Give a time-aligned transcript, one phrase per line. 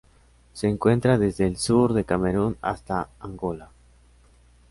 [0.53, 3.69] Se encuentra desde el sur de Camerún hasta Angola.